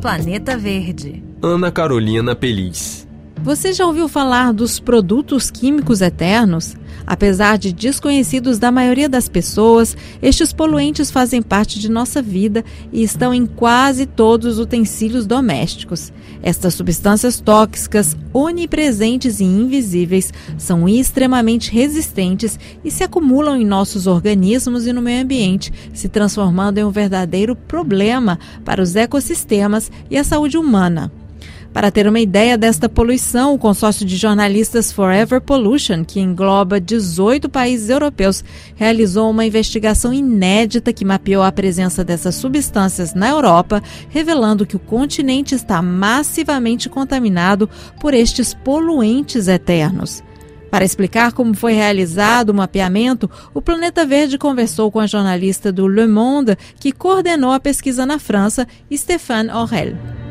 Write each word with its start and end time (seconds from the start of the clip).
Planeta 0.00 0.56
Verde. 0.56 1.22
Ana 1.42 1.72
Carolina 1.72 2.34
Pelis. 2.34 3.06
Você 3.42 3.72
já 3.72 3.84
ouviu 3.84 4.08
falar 4.08 4.52
dos 4.52 4.78
produtos 4.78 5.50
químicos 5.50 6.00
eternos? 6.00 6.76
Apesar 7.04 7.58
de 7.58 7.72
desconhecidos 7.72 8.56
da 8.56 8.70
maioria 8.70 9.08
das 9.08 9.28
pessoas, 9.28 9.96
estes 10.22 10.52
poluentes 10.52 11.10
fazem 11.10 11.42
parte 11.42 11.80
de 11.80 11.90
nossa 11.90 12.22
vida 12.22 12.64
e 12.92 13.02
estão 13.02 13.34
em 13.34 13.44
quase 13.44 14.06
todos 14.06 14.54
os 14.54 14.58
utensílios 14.60 15.26
domésticos. 15.26 16.12
Estas 16.40 16.74
substâncias 16.74 17.40
tóxicas, 17.40 18.16
onipresentes 18.32 19.40
e 19.40 19.44
invisíveis, 19.44 20.32
são 20.56 20.88
extremamente 20.88 21.72
resistentes 21.72 22.56
e 22.84 22.92
se 22.92 23.02
acumulam 23.02 23.56
em 23.56 23.66
nossos 23.66 24.06
organismos 24.06 24.86
e 24.86 24.92
no 24.92 25.02
meio 25.02 25.20
ambiente, 25.20 25.72
se 25.92 26.08
transformando 26.08 26.78
em 26.78 26.84
um 26.84 26.90
verdadeiro 26.90 27.56
problema 27.56 28.38
para 28.64 28.80
os 28.80 28.94
ecossistemas 28.94 29.90
e 30.08 30.16
a 30.16 30.22
saúde 30.22 30.56
humana. 30.56 31.10
Para 31.72 31.90
ter 31.90 32.06
uma 32.06 32.20
ideia 32.20 32.58
desta 32.58 32.86
poluição, 32.86 33.54
o 33.54 33.58
consórcio 33.58 34.04
de 34.04 34.16
jornalistas 34.16 34.92
Forever 34.92 35.40
Pollution, 35.40 36.04
que 36.04 36.20
engloba 36.20 36.78
18 36.78 37.48
países 37.48 37.88
europeus, 37.88 38.44
realizou 38.76 39.30
uma 39.30 39.46
investigação 39.46 40.12
inédita 40.12 40.92
que 40.92 41.04
mapeou 41.04 41.42
a 41.42 41.50
presença 41.50 42.04
dessas 42.04 42.34
substâncias 42.34 43.14
na 43.14 43.30
Europa, 43.30 43.82
revelando 44.10 44.66
que 44.66 44.76
o 44.76 44.80
continente 44.80 45.54
está 45.54 45.80
massivamente 45.80 46.90
contaminado 46.90 47.70
por 47.98 48.12
estes 48.12 48.52
poluentes 48.52 49.48
eternos. 49.48 50.22
Para 50.70 50.84
explicar 50.84 51.32
como 51.32 51.54
foi 51.54 51.72
realizado 51.72 52.50
o 52.50 52.54
mapeamento, 52.54 53.30
o 53.54 53.62
Planeta 53.62 54.04
Verde 54.04 54.36
conversou 54.36 54.90
com 54.90 55.00
a 55.00 55.06
jornalista 55.06 55.72
do 55.72 55.86
Le 55.86 56.06
Monde, 56.06 56.56
que 56.78 56.92
coordenou 56.92 57.52
a 57.52 57.60
pesquisa 57.60 58.04
na 58.04 58.18
França, 58.18 58.66
Stéphane 58.90 59.50
Aurel. 59.50 60.21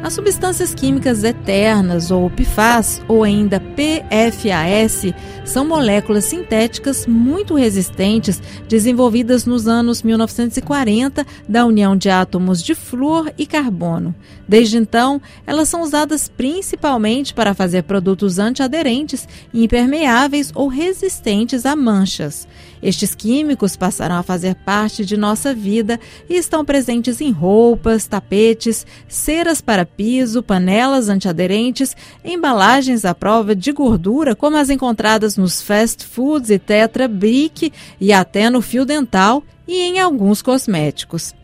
As 0.00 0.12
substâncias 0.12 0.72
químicas 0.72 1.24
eternas, 1.24 2.12
ou 2.12 2.30
PFAS, 2.30 3.02
ou 3.08 3.24
ainda 3.24 3.60
PFAS, 3.60 5.12
são 5.44 5.66
moléculas 5.66 6.24
sintéticas 6.24 7.04
muito 7.04 7.56
resistentes 7.56 8.40
desenvolvidas 8.68 9.44
nos 9.44 9.66
anos 9.66 10.02
1940 10.02 11.26
da 11.48 11.66
união 11.66 11.96
de 11.96 12.08
átomos 12.08 12.62
de 12.62 12.76
flúor 12.76 13.32
e 13.36 13.44
carbono. 13.44 14.14
Desde 14.46 14.78
então, 14.78 15.20
elas 15.44 15.68
são 15.68 15.82
usadas 15.82 16.28
principalmente 16.28 17.34
para 17.34 17.52
fazer 17.52 17.82
produtos 17.82 18.38
antiaderentes, 18.38 19.26
impermeáveis 19.52 20.52
ou 20.54 20.68
resistentes 20.68 21.66
a 21.66 21.74
manchas. 21.74 22.46
Estes 22.80 23.14
químicos 23.14 23.76
passaram 23.76 24.14
a 24.14 24.22
fazer 24.22 24.54
parte 24.54 25.04
de 25.04 25.16
nossa 25.16 25.52
vida 25.52 25.98
e 26.30 26.36
estão 26.36 26.64
presentes 26.64 27.20
em 27.20 27.32
roupas, 27.32 28.06
tapetes, 28.06 28.86
ceras 29.08 29.60
para 29.60 29.87
piso, 29.96 30.42
panelas 30.42 31.08
antiaderentes, 31.08 31.96
embalagens 32.24 33.04
à 33.04 33.14
prova 33.14 33.54
de 33.54 33.72
gordura, 33.72 34.36
como 34.36 34.56
as 34.56 34.70
encontradas 34.70 35.36
nos 35.36 35.60
fast 35.60 36.04
foods 36.04 36.50
e 36.50 36.58
Tetra 36.58 37.08
Brick 37.08 37.72
e 38.00 38.12
até 38.12 38.48
no 38.50 38.60
fio 38.62 38.84
dental 38.84 39.42
e 39.66 39.82
em 39.82 40.00
alguns 40.00 40.40
cosméticos. 40.40 41.34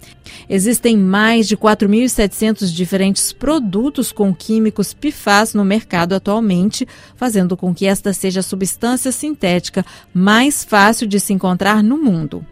Existem 0.49 0.97
mais 0.97 1.47
de 1.47 1.57
4.700 1.57 2.73
diferentes 2.73 3.33
produtos 3.33 4.11
com 4.11 4.35
químicos 4.35 4.95
PFAS 4.95 5.55
no 5.55 5.65
mercado 5.65 6.15
atualmente, 6.15 6.87
fazendo 7.15 7.57
com 7.57 7.75
que 7.75 7.87
esta 7.87 8.13
seja 8.13 8.41
a 8.41 8.43
substância 8.43 9.13
sintética 9.13 9.85
mais 10.13 10.65
fácil 10.65 11.07
de 11.07 11.21
se 11.21 11.33
encontrar 11.33 11.83
no 11.83 11.99
mundo. 11.99 12.45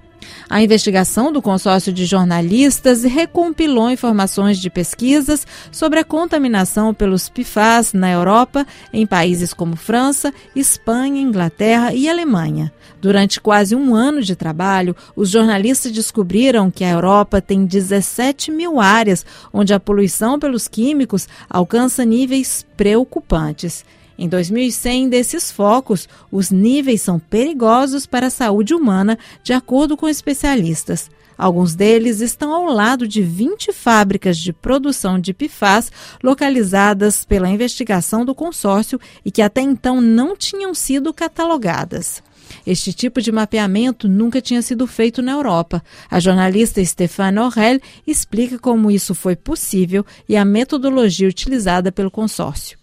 A 0.48 0.62
investigação 0.62 1.32
do 1.32 1.40
consórcio 1.40 1.92
de 1.92 2.04
jornalistas 2.04 3.04
recompilou 3.04 3.90
informações 3.90 4.58
de 4.58 4.68
pesquisas 4.68 5.46
sobre 5.70 5.98
a 5.98 6.04
contaminação 6.04 6.92
pelos 6.92 7.28
PFAS 7.28 7.92
na 7.92 8.10
Europa, 8.10 8.66
em 8.92 9.06
países 9.06 9.54
como 9.54 9.76
França, 9.76 10.32
Espanha, 10.54 11.20
Inglaterra 11.20 11.94
e 11.94 12.08
Alemanha. 12.08 12.72
Durante 13.00 13.40
quase 13.40 13.74
um 13.74 13.94
ano 13.94 14.22
de 14.22 14.36
trabalho, 14.36 14.94
os 15.16 15.30
jornalistas 15.30 15.90
descobriram 15.90 16.70
que 16.70 16.84
a 16.84 16.90
Europa 16.90 17.40
tem 17.40 17.66
17 17.66 18.50
mil 18.50 18.80
áreas 18.80 19.26
onde 19.52 19.74
a 19.74 19.80
poluição 19.80 20.38
pelos 20.38 20.68
químicos 20.68 21.28
alcança 21.50 22.04
níveis 22.04 22.64
preocupantes. 22.76 23.84
Em 24.18 24.28
2100 24.28 25.08
desses 25.08 25.50
focos, 25.50 26.08
os 26.30 26.50
níveis 26.50 27.02
são 27.02 27.18
perigosos 27.18 28.06
para 28.06 28.26
a 28.26 28.30
saúde 28.30 28.74
humana, 28.74 29.18
de 29.42 29.52
acordo 29.52 29.96
com 29.96 30.08
especialistas. 30.08 31.10
Alguns 31.36 31.74
deles 31.74 32.20
estão 32.20 32.52
ao 32.52 32.66
lado 32.66 33.08
de 33.08 33.22
20 33.22 33.72
fábricas 33.72 34.36
de 34.36 34.52
produção 34.52 35.18
de 35.18 35.32
PFAS 35.32 35.90
localizadas 36.22 37.24
pela 37.24 37.48
investigação 37.48 38.24
do 38.24 38.34
consórcio 38.34 39.00
e 39.24 39.30
que 39.30 39.42
até 39.42 39.60
então 39.60 40.00
não 40.00 40.36
tinham 40.36 40.74
sido 40.74 41.12
catalogadas. 41.12 42.22
Este 42.66 42.92
tipo 42.92 43.20
de 43.20 43.32
mapeamento 43.32 44.08
nunca 44.08 44.40
tinha 44.40 44.62
sido 44.62 44.86
feito 44.86 45.22
na 45.22 45.32
Europa. 45.32 45.82
A 46.10 46.20
jornalista 46.20 46.84
Stéphane 46.84 47.38
Aurel 47.38 47.80
explica 48.06 48.58
como 48.58 48.90
isso 48.90 49.14
foi 49.14 49.36
possível 49.36 50.04
e 50.28 50.36
a 50.36 50.44
metodologia 50.44 51.28
utilizada 51.28 51.90
pelo 51.90 52.10
consórcio. 52.10 52.78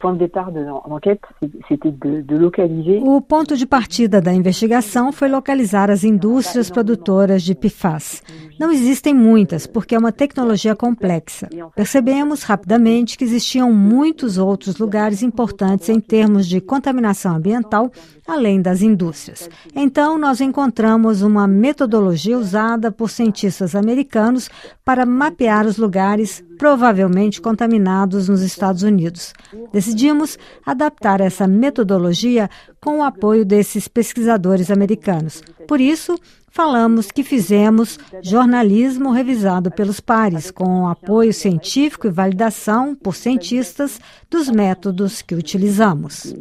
O 3.02 3.22
ponto 3.22 3.58
de 3.58 3.66
partida 3.66 4.22
da 4.22 4.34
investigação 4.34 5.12
foi 5.12 5.30
localizar 5.30 5.90
as 5.90 6.03
indústrias 6.03 6.69
produtoras 6.69 7.44
de 7.44 7.56
PFAS. 7.56 8.22
Não 8.59 8.72
existem 8.72 9.14
muitas, 9.14 9.66
porque 9.66 9.96
é 9.96 9.98
uma 9.98 10.12
tecnologia 10.12 10.75
complexa. 10.75 11.48
Percebemos 11.75 12.44
rapidamente 12.44 13.18
que 13.18 13.24
existiam 13.24 13.72
muitos 13.72 14.38
outros 14.38 14.78
lugares 14.78 15.24
importantes 15.24 15.88
em 15.90 16.00
termos 16.00 16.48
de 16.48 16.59
contaminação 16.59 17.36
ambiental, 17.36 17.92
além 18.28 18.62
das 18.62 18.81
indústrias. 18.81 19.49
Então, 19.76 20.18
nós 20.18 20.42
encontramos 20.42 21.22
uma 21.22 21.48
metodologia 21.48 22.38
usada 22.38 22.92
por 22.92 23.10
cientistas 23.10 23.76
americanos 23.76 24.50
para 24.84 25.06
mapear 25.06 25.66
os 25.66 25.78
lugares 25.78 26.44
provavelmente 26.58 27.42
contaminados 27.42 28.28
nos 28.28 28.42
Estados 28.42 28.84
Unidos. 28.84 29.34
Decidimos 29.72 30.38
adaptar 30.66 31.22
essa 31.22 31.48
metodologia 31.48 32.50
com 32.82 33.00
o 33.00 33.04
apoio 33.04 33.46
desses 33.46 33.88
pesquisadores 33.88 34.70
americanos. 34.70 35.42
Por 35.68 35.80
isso, 35.80 36.20
falamos 36.50 37.12
que 37.12 37.24
fizemos 37.24 37.98
jornalismo 38.22 39.12
revisado 39.12 39.72
pelos 39.72 40.00
pares, 40.00 40.52
com 40.52 40.88
apoio 40.88 41.34
científico 41.34 42.08
e 42.08 42.12
validação 42.12 42.94
por 42.96 43.16
cientistas 43.16 44.00
dos 44.30 44.50
métodos 44.50 45.22
que 45.22 45.36
utilizamos. 45.36 46.34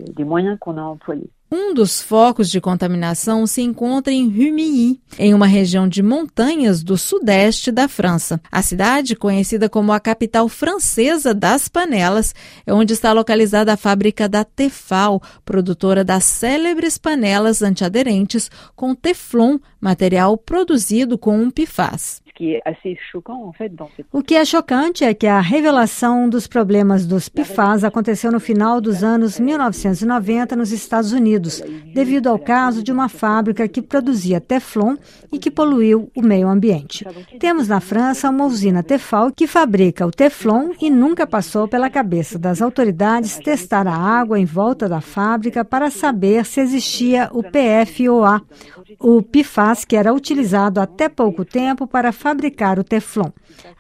Um 1.50 1.72
dos 1.72 2.03
focos 2.03 2.50
de 2.50 2.60
contaminação 2.60 3.47
se 3.47 3.62
encontra 3.62 4.12
em 4.12 4.28
Rumilly, 4.28 5.00
em 5.19 5.32
uma 5.32 5.47
região 5.47 5.88
de 5.88 6.03
montanhas 6.03 6.82
do 6.82 6.98
sudeste 6.98 7.72
da 7.72 7.88
França. 7.88 8.38
A 8.53 8.60
cidade, 8.60 9.16
conhecida 9.16 9.66
como 9.66 9.92
a 9.92 9.98
capital 9.98 10.47
francesa 10.50 11.32
das 11.32 11.66
panelas, 11.66 12.34
é 12.66 12.75
onde 12.75 12.92
está 12.92 13.14
localizada 13.14 13.72
a 13.72 13.78
fábrica 13.78 14.28
da 14.28 14.44
Tefal, 14.44 15.22
produtora 15.42 16.04
das 16.04 16.25
célebres 16.25 16.98
panelas 16.98 17.62
antiaderentes 17.62 18.50
com 18.76 18.94
teflon, 18.94 19.58
material 19.81 20.37
produzido 20.37 21.16
com 21.16 21.41
um 21.41 21.50
PFAS 21.50 22.20
que 22.38 22.60
assez 22.65 22.97
choquant, 23.10 23.49
en 23.49 23.53
fait, 23.53 23.75
dans 23.75 23.88
cette... 23.97 24.06
O 24.12 24.22
que 24.22 24.37
é 24.37 24.44
chocante 24.44 25.03
é 25.03 25.12
que 25.12 25.26
a 25.26 25.41
revelação 25.41 26.28
dos 26.28 26.47
problemas 26.47 27.04
dos 27.04 27.28
PFAS 27.28 27.82
aconteceu 27.82 28.31
no 28.31 28.38
final 28.38 28.81
dos 28.81 29.03
anos 29.03 29.41
1990 29.41 30.54
nos 30.54 30.71
Estados 30.71 31.10
Unidos, 31.10 31.60
devido 31.93 32.28
ao 32.28 32.38
caso 32.38 32.81
de 32.81 32.93
uma 32.93 33.09
fábrica 33.09 33.66
que 33.66 33.82
produzia 33.82 34.41
Teflon 34.41 34.97
e 35.32 35.38
que 35.38 35.50
poluiu 35.50 36.12
o 36.15 36.22
meio 36.22 36.47
ambiente. 36.49 37.04
Temos 37.40 37.67
na 37.67 37.81
França 37.81 38.31
uma 38.31 38.46
usina 38.46 38.84
Tefal 38.84 39.32
que 39.32 39.49
fabrica 39.49 40.06
o 40.06 40.12
Teflon 40.12 40.70
e 40.81 40.88
nunca 40.88 41.26
passou 41.26 41.67
pela 41.67 41.91
cabeça 41.91 42.38
das 42.38 42.62
autoridades 42.62 43.38
testar 43.38 43.88
a 43.88 43.96
água 43.96 44.38
em 44.38 44.44
volta 44.44 44.88
da 44.88 45.00
fábrica 45.00 45.64
para 45.64 45.91
saber 45.91 46.44
se 46.44 46.61
existia 46.61 47.29
o 47.32 47.43
PFOA, 47.43 48.41
o 49.00 49.23
PFAS 49.23 49.84
que 49.84 49.96
era 49.96 50.14
utilizado 50.14 50.81
até 50.81 51.08
pouco 51.08 51.44
tempo 51.44 51.84
para 51.84 52.12
fabricar 52.28 52.78
o 52.78 52.84
Teflon. 52.84 53.30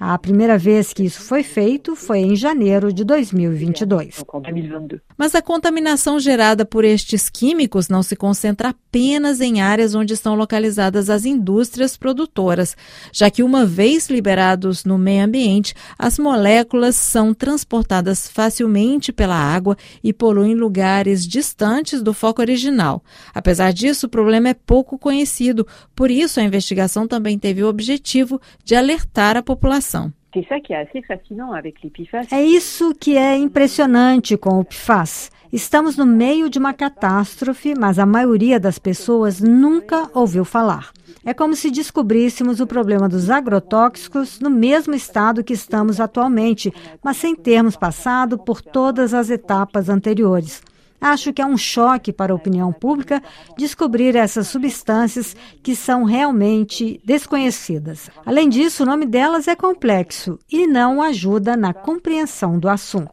A 0.00 0.16
primeira 0.18 0.56
vez 0.56 0.94
que 0.94 1.04
isso 1.04 1.20
foi 1.20 1.42
feito 1.42 1.94
foi 1.94 2.20
em 2.20 2.34
janeiro 2.34 2.90
de 2.90 3.04
2022. 3.04 4.24
Mas 5.18 5.34
a 5.34 5.42
contaminação 5.42 6.20
gerada 6.20 6.64
por 6.64 6.84
estes 6.84 7.28
químicos 7.28 7.88
não 7.88 8.04
se 8.04 8.14
concentra 8.14 8.68
apenas 8.68 9.40
em 9.40 9.60
áreas 9.60 9.92
onde 9.96 10.14
estão 10.14 10.36
localizadas 10.36 11.10
as 11.10 11.24
indústrias 11.24 11.96
produtoras, 11.96 12.76
já 13.12 13.28
que 13.28 13.42
uma 13.42 13.66
vez 13.66 14.08
liberados 14.08 14.84
no 14.84 14.96
meio 14.96 15.24
ambiente, 15.24 15.74
as 15.98 16.20
moléculas 16.20 16.94
são 16.94 17.34
transportadas 17.34 18.28
facilmente 18.28 19.12
pela 19.12 19.34
água 19.34 19.76
e 20.04 20.12
poluem 20.12 20.54
lugares 20.54 21.26
distantes 21.26 22.00
do 22.00 22.14
foco 22.14 22.40
original. 22.40 23.02
Apesar 23.34 23.72
disso, 23.72 24.06
o 24.06 24.10
problema 24.10 24.50
é 24.50 24.54
pouco 24.54 24.96
conhecido, 24.96 25.66
por 25.96 26.12
isso 26.12 26.38
a 26.38 26.44
investigação 26.44 27.08
também 27.08 27.36
teve 27.36 27.64
o 27.64 27.68
objetivo 27.68 28.40
de 28.64 28.76
alertar 28.76 29.36
a 29.36 29.42
população. 29.42 30.12
É 32.32 32.42
isso 32.42 32.94
que 32.94 33.16
é 33.16 33.36
impressionante 33.36 34.36
com 34.36 34.58
o 34.58 34.64
PFAS. 34.64 35.30
Estamos 35.50 35.96
no 35.96 36.04
meio 36.04 36.50
de 36.50 36.58
uma 36.58 36.74
catástrofe, 36.74 37.74
mas 37.74 37.98
a 37.98 38.04
maioria 38.04 38.60
das 38.60 38.78
pessoas 38.78 39.40
nunca 39.40 40.10
ouviu 40.12 40.44
falar. 40.44 40.90
É 41.24 41.32
como 41.32 41.56
se 41.56 41.70
descobríssemos 41.70 42.60
o 42.60 42.66
problema 42.66 43.08
dos 43.08 43.30
agrotóxicos 43.30 44.40
no 44.40 44.50
mesmo 44.50 44.94
estado 44.94 45.42
que 45.42 45.54
estamos 45.54 46.00
atualmente, 46.00 46.72
mas 47.02 47.16
sem 47.16 47.34
termos 47.34 47.76
passado 47.76 48.36
por 48.36 48.60
todas 48.60 49.14
as 49.14 49.30
etapas 49.30 49.88
anteriores. 49.88 50.62
Acho 51.00 51.32
que 51.32 51.40
é 51.40 51.46
um 51.46 51.56
choque 51.56 52.12
para 52.12 52.32
a 52.32 52.36
opinião 52.36 52.72
pública 52.72 53.22
descobrir 53.56 54.16
essas 54.16 54.48
substâncias 54.48 55.36
que 55.62 55.76
são 55.76 56.04
realmente 56.04 57.00
desconhecidas. 57.04 58.10
Além 58.26 58.48
disso, 58.48 58.82
o 58.82 58.86
nome 58.86 59.06
delas 59.06 59.46
é 59.46 59.54
complexo 59.54 60.38
e 60.50 60.66
não 60.66 61.00
ajuda 61.00 61.56
na 61.56 61.72
compreensão 61.72 62.58
do 62.58 62.68
assunto. 62.68 63.10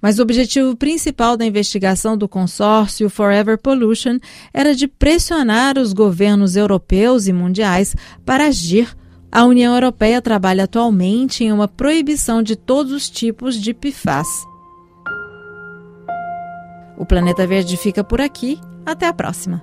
Mas 0.00 0.18
o 0.18 0.22
objetivo 0.22 0.76
principal 0.76 1.36
da 1.36 1.44
investigação 1.44 2.16
do 2.16 2.28
consórcio 2.28 3.10
Forever 3.10 3.58
Pollution 3.58 4.18
era 4.54 4.74
de 4.74 4.86
pressionar 4.86 5.76
os 5.76 5.92
governos 5.92 6.54
europeus 6.54 7.26
e 7.26 7.32
mundiais 7.32 7.96
para 8.24 8.46
agir. 8.46 8.96
A 9.30 9.44
União 9.44 9.74
Europeia 9.74 10.22
trabalha 10.22 10.64
atualmente 10.64 11.42
em 11.42 11.52
uma 11.52 11.66
proibição 11.66 12.42
de 12.42 12.54
todos 12.54 12.92
os 12.92 13.10
tipos 13.10 13.60
de 13.60 13.74
PFAS. 13.74 14.28
O 16.98 17.06
Planeta 17.06 17.46
Verde 17.46 17.76
fica 17.76 18.02
por 18.02 18.20
aqui. 18.20 18.60
Até 18.84 19.06
a 19.06 19.12
próxima. 19.12 19.62